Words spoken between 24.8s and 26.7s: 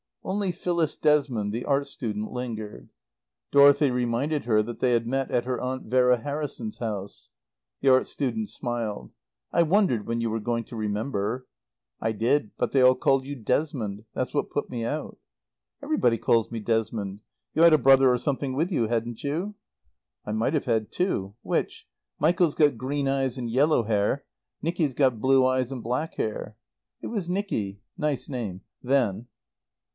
got blue eyes and black hair."